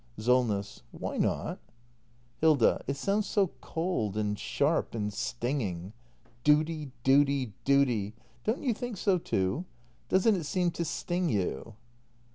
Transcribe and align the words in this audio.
Solness. 0.17 0.81
Why 0.91 1.17
not? 1.17 1.59
Hilda. 2.39 2.83
It 2.87 2.97
sounds 2.97 3.27
so 3.27 3.51
cold, 3.61 4.17
and 4.17 4.35
sharp, 4.39 4.95
and 4.95 5.13
stinging. 5.13 5.93
Duty— 6.43 6.89
duty— 7.03 7.53
duty. 7.65 8.15
Don't 8.43 8.63
you 8.63 8.73
think 8.73 8.97
so, 8.97 9.19
too? 9.19 9.65
Doesn't 10.09 10.33
it 10.35 10.45
seem 10.45 10.71
to 10.71 10.83
sting 10.85 11.29
you 11.29 11.75